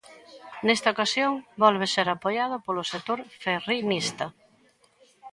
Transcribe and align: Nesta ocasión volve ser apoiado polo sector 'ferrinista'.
Nesta 0.65 0.89
ocasión 0.95 1.31
volve 1.63 1.87
ser 1.95 2.07
apoiado 2.09 2.55
polo 2.65 2.83
sector 2.93 3.19
'ferrinista'. 3.35 4.33